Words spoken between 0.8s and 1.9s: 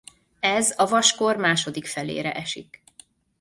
vaskor második